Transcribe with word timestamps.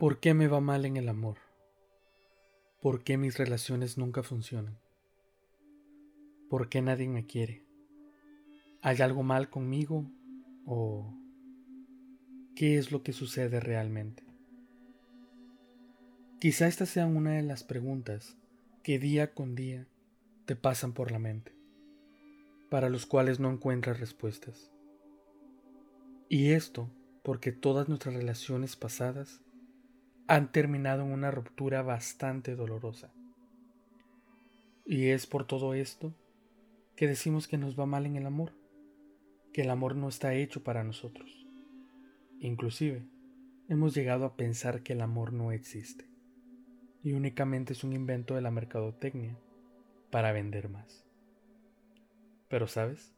¿Por 0.00 0.18
qué 0.18 0.32
me 0.32 0.48
va 0.48 0.62
mal 0.62 0.86
en 0.86 0.96
el 0.96 1.10
amor? 1.10 1.36
¿Por 2.80 3.04
qué 3.04 3.18
mis 3.18 3.36
relaciones 3.36 3.98
nunca 3.98 4.22
funcionan? 4.22 4.78
¿Por 6.48 6.70
qué 6.70 6.80
nadie 6.80 7.06
me 7.06 7.26
quiere? 7.26 7.66
¿Hay 8.80 9.02
algo 9.02 9.22
mal 9.22 9.50
conmigo? 9.50 10.10
¿O 10.64 11.12
qué 12.56 12.78
es 12.78 12.92
lo 12.92 13.02
que 13.02 13.12
sucede 13.12 13.60
realmente? 13.60 14.24
Quizá 16.38 16.66
esta 16.66 16.86
sea 16.86 17.04
una 17.04 17.32
de 17.32 17.42
las 17.42 17.62
preguntas 17.62 18.38
que 18.82 18.98
día 18.98 19.34
con 19.34 19.54
día 19.54 19.86
te 20.46 20.56
pasan 20.56 20.94
por 20.94 21.10
la 21.10 21.18
mente, 21.18 21.52
para 22.70 22.88
los 22.88 23.04
cuales 23.04 23.38
no 23.38 23.50
encuentras 23.50 24.00
respuestas. 24.00 24.72
Y 26.30 26.52
esto 26.52 26.88
porque 27.22 27.52
todas 27.52 27.90
nuestras 27.90 28.14
relaciones 28.14 28.76
pasadas 28.76 29.42
han 30.30 30.52
terminado 30.52 31.02
en 31.02 31.10
una 31.10 31.32
ruptura 31.32 31.82
bastante 31.82 32.54
dolorosa. 32.54 33.12
Y 34.86 35.08
es 35.08 35.26
por 35.26 35.44
todo 35.44 35.74
esto 35.74 36.14
que 36.94 37.08
decimos 37.08 37.48
que 37.48 37.58
nos 37.58 37.76
va 37.76 37.84
mal 37.84 38.06
en 38.06 38.14
el 38.14 38.26
amor, 38.26 38.52
que 39.52 39.62
el 39.62 39.70
amor 39.70 39.96
no 39.96 40.08
está 40.08 40.34
hecho 40.34 40.62
para 40.62 40.84
nosotros. 40.84 41.48
Inclusive, 42.38 43.02
hemos 43.68 43.92
llegado 43.92 44.24
a 44.24 44.36
pensar 44.36 44.84
que 44.84 44.92
el 44.92 45.00
amor 45.00 45.32
no 45.32 45.50
existe 45.50 46.08
y 47.02 47.12
únicamente 47.12 47.72
es 47.72 47.82
un 47.82 47.92
invento 47.92 48.36
de 48.36 48.42
la 48.42 48.52
mercadotecnia 48.52 49.36
para 50.12 50.30
vender 50.30 50.68
más. 50.68 51.04
Pero 52.46 52.68
sabes, 52.68 53.12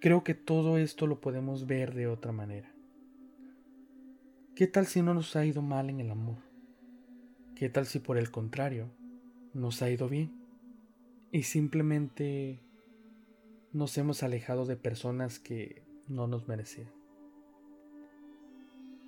creo 0.00 0.24
que 0.24 0.34
todo 0.34 0.76
esto 0.76 1.06
lo 1.06 1.20
podemos 1.20 1.68
ver 1.68 1.94
de 1.94 2.08
otra 2.08 2.32
manera. 2.32 2.74
¿Qué 4.60 4.66
tal 4.66 4.84
si 4.84 5.00
no 5.00 5.14
nos 5.14 5.36
ha 5.36 5.46
ido 5.46 5.62
mal 5.62 5.88
en 5.88 6.00
el 6.00 6.10
amor? 6.10 6.36
¿Qué 7.54 7.70
tal 7.70 7.86
si 7.86 7.98
por 7.98 8.18
el 8.18 8.30
contrario 8.30 8.90
nos 9.54 9.80
ha 9.80 9.88
ido 9.88 10.06
bien? 10.06 10.32
Y 11.32 11.44
simplemente 11.44 12.60
nos 13.72 13.96
hemos 13.96 14.22
alejado 14.22 14.66
de 14.66 14.76
personas 14.76 15.38
que 15.38 15.82
no 16.08 16.26
nos 16.26 16.46
merecían. 16.46 16.90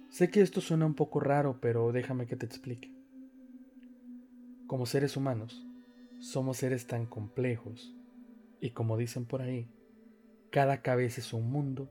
Sé 0.09 0.31
que 0.31 0.41
esto 0.41 0.63
suena 0.63 0.87
un 0.87 0.95
poco 0.95 1.21
raro, 1.21 1.59
pero 1.61 1.93
déjame 1.93 2.25
que 2.25 2.37
te 2.37 2.47
explique. 2.47 2.91
Como 4.67 4.87
seres 4.87 5.19
humanos, 5.19 5.67
somos 6.19 6.57
seres 6.57 6.87
tan 6.87 7.05
complejos 7.05 7.95
y 8.59 8.71
como 8.71 8.97
dicen 8.97 9.27
por 9.27 9.43
ahí, 9.43 9.69
cada 10.49 10.81
cabeza 10.81 11.21
es 11.21 11.35
un 11.35 11.53
mundo 11.53 11.91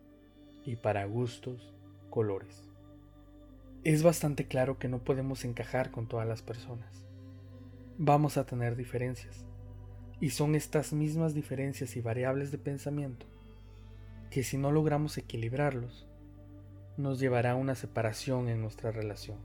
y 0.65 0.77
para 0.77 1.05
gustos, 1.05 1.75
colores 2.09 2.70
es 3.83 4.03
bastante 4.03 4.45
claro 4.45 4.77
que 4.77 4.87
no 4.87 4.99
podemos 4.99 5.43
encajar 5.43 5.89
con 5.89 6.07
todas 6.07 6.27
las 6.27 6.43
personas. 6.43 7.03
Vamos 7.97 8.37
a 8.37 8.45
tener 8.45 8.75
diferencias. 8.75 9.43
Y 10.19 10.31
son 10.31 10.53
estas 10.53 10.93
mismas 10.93 11.33
diferencias 11.33 11.95
y 11.95 12.01
variables 12.01 12.51
de 12.51 12.59
pensamiento 12.59 13.25
que 14.29 14.43
si 14.43 14.57
no 14.57 14.71
logramos 14.71 15.17
equilibrarlos, 15.17 16.07
nos 16.95 17.19
llevará 17.19 17.51
a 17.51 17.55
una 17.55 17.73
separación 17.73 18.49
en 18.49 18.61
nuestra 18.61 18.91
relación. 18.91 19.37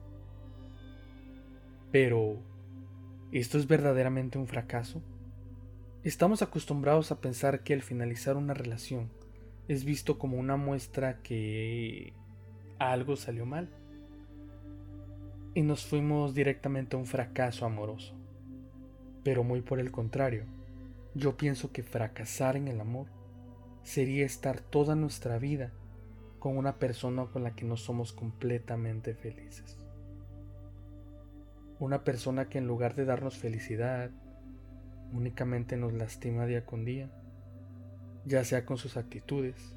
Pero, 1.90 2.36
¿esto 3.32 3.56
es 3.58 3.66
verdaderamente 3.66 4.38
un 4.38 4.46
fracaso? 4.46 5.02
Estamos 6.04 6.42
acostumbrados 6.42 7.10
a 7.10 7.20
pensar 7.20 7.64
que 7.64 7.72
el 7.72 7.82
finalizar 7.82 8.36
una 8.36 8.52
relación 8.54 9.10
es 9.66 9.84
visto 9.84 10.18
como 10.18 10.36
una 10.36 10.56
muestra 10.56 11.22
que 11.22 12.12
algo 12.78 13.16
salió 13.16 13.46
mal 13.46 13.70
y 15.56 15.62
nos 15.62 15.86
fuimos 15.86 16.34
directamente 16.34 16.96
a 16.96 16.98
un 16.98 17.06
fracaso 17.06 17.64
amoroso. 17.64 18.14
Pero 19.24 19.42
muy 19.42 19.62
por 19.62 19.80
el 19.80 19.90
contrario, 19.90 20.44
yo 21.14 21.38
pienso 21.38 21.72
que 21.72 21.82
fracasar 21.82 22.58
en 22.58 22.68
el 22.68 22.78
amor 22.78 23.06
sería 23.82 24.26
estar 24.26 24.60
toda 24.60 24.94
nuestra 24.94 25.38
vida 25.38 25.72
con 26.40 26.58
una 26.58 26.78
persona 26.78 27.24
con 27.32 27.42
la 27.42 27.54
que 27.54 27.64
no 27.64 27.78
somos 27.78 28.12
completamente 28.12 29.14
felices. 29.14 29.78
Una 31.78 32.04
persona 32.04 32.50
que 32.50 32.58
en 32.58 32.66
lugar 32.66 32.94
de 32.94 33.06
darnos 33.06 33.38
felicidad, 33.38 34.10
únicamente 35.10 35.78
nos 35.78 35.94
lastima 35.94 36.44
día 36.44 36.66
con 36.66 36.84
día, 36.84 37.08
ya 38.26 38.44
sea 38.44 38.66
con 38.66 38.76
sus 38.76 38.98
actitudes 38.98 39.74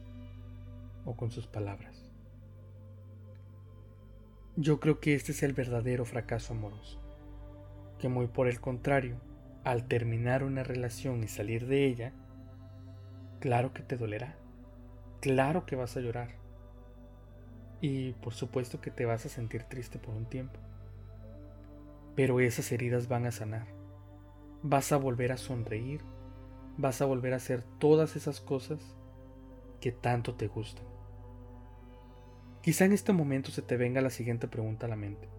o 1.06 1.16
con 1.16 1.32
sus 1.32 1.48
palabras. 1.48 2.09
Yo 4.62 4.82
creo 4.82 5.00
que 5.00 5.16
este 5.16 5.32
es 5.32 5.42
el 5.42 5.54
verdadero 5.54 6.04
fracaso 6.04 6.52
amoroso, 6.52 7.00
que 7.98 8.10
muy 8.10 8.28
por 8.28 8.50
el 8.50 8.60
contrario, 8.60 9.16
al 9.64 9.88
terminar 9.88 10.44
una 10.44 10.64
relación 10.64 11.24
y 11.24 11.30
salir 11.30 11.66
de 11.66 11.86
ella, 11.86 12.12
claro 13.40 13.72
que 13.72 13.84
te 13.84 13.96
dolerá, 13.96 14.36
claro 15.22 15.66
que 15.66 15.78
vas 15.78 15.96
a 15.96 16.02
llorar. 16.02 16.36
Y 17.80 18.12
por 18.16 18.34
supuesto 18.34 18.82
que 18.82 18.92
te 18.92 19.06
vas 19.06 19.26
a 19.26 19.30
sentir 19.30 19.64
triste 19.64 19.98
por 19.98 20.14
un 20.14 20.26
tiempo, 20.26 20.60
pero 22.18 22.42
esas 22.42 22.70
heridas 22.74 23.08
van 23.08 23.28
a 23.28 23.32
sanar, 23.32 23.68
vas 24.62 24.92
a 24.92 24.98
volver 24.98 25.32
a 25.32 25.38
sonreír, 25.38 26.02
vas 26.76 27.02
a 27.02 27.06
volver 27.06 27.32
a 27.32 27.38
hacer 27.38 27.64
todas 27.80 28.18
esas 28.18 28.42
cosas 28.42 28.98
que 29.80 29.94
tanto 29.94 30.36
te 30.36 30.48
gustan. 30.48 30.89
Quizá 32.62 32.84
en 32.84 32.92
este 32.92 33.14
momento 33.14 33.52
se 33.52 33.62
te 33.62 33.78
venga 33.78 34.02
la 34.02 34.10
siguiente 34.10 34.48
pregunta 34.50 34.86
a 34.86 34.90
la 34.90 34.98
mente. 34.98 35.30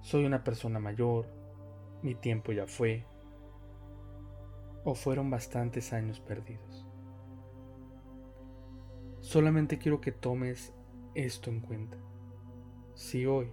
Soy 0.00 0.24
una 0.24 0.44
persona 0.44 0.78
mayor, 0.78 1.26
mi 2.02 2.14
tiempo 2.14 2.52
ya 2.52 2.66
fue, 2.66 3.04
o 4.84 4.94
fueron 4.94 5.28
bastantes 5.28 5.92
años 5.92 6.20
perdidos. 6.20 6.86
Solamente 9.20 9.76
quiero 9.76 10.00
que 10.00 10.12
tomes 10.12 10.72
esto 11.14 11.50
en 11.50 11.60
cuenta. 11.60 11.98
Si 12.94 13.26
hoy 13.26 13.50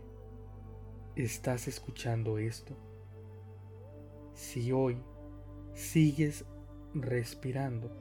estás 1.15 1.67
escuchando 1.67 2.37
esto, 2.37 2.77
si 4.35 4.71
hoy 4.71 5.03
sigues 5.73 6.45
respirando, 6.93 7.91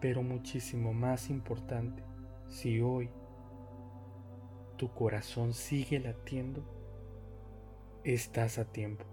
pero 0.00 0.22
muchísimo 0.22 0.94
más 0.94 1.28
importante, 1.28 2.02
si 2.48 2.80
hoy 2.80 3.10
tu 4.76 4.92
corazón 4.92 5.54
sigue 5.54 5.98
latiendo, 5.98 6.62
estás 8.04 8.58
a 8.58 8.64
tiempo. 8.66 9.04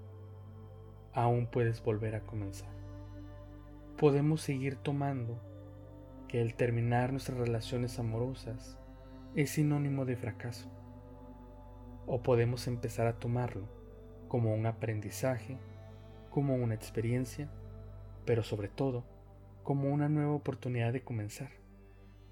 Aún 1.14 1.48
puedes 1.48 1.82
volver 1.84 2.16
a 2.16 2.26
comenzar. 2.26 2.74
Podemos 3.98 4.42
seguir 4.42 4.76
tomando 4.76 5.40
que 6.28 6.42
el 6.42 6.56
terminar 6.56 7.12
nuestras 7.12 7.38
relaciones 7.38 7.98
amorosas 8.00 8.78
es 9.36 9.52
sinónimo 9.52 10.06
de 10.06 10.18
fracaso. 10.18 10.70
O 12.06 12.22
podemos 12.22 12.68
empezar 12.68 13.08
a 13.08 13.20
tomarlo 13.20 13.68
como 14.28 14.54
un 14.54 14.66
aprendizaje, 14.66 15.58
como 16.30 16.56
una 16.56 16.74
experiencia, 16.74 17.50
pero 18.26 18.44
sobre 18.44 18.68
todo 18.68 19.06
como 19.64 19.90
una 19.90 20.10
nueva 20.10 20.34
oportunidad 20.34 20.92
de 20.92 21.04
comenzar, 21.04 21.52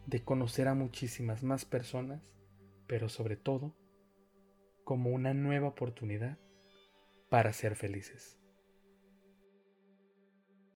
de 0.06 0.22
conocer 0.22 0.68
a 0.68 0.74
muchísimas 0.74 1.44
más 1.44 1.64
personas 1.64 2.34
pero 2.92 3.08
sobre 3.08 3.38
todo 3.38 3.74
como 4.84 5.12
una 5.12 5.34
nueva 5.34 5.70
oportunidad 5.70 6.38
para 7.30 7.54
ser 7.54 7.78
felices. 7.78 8.38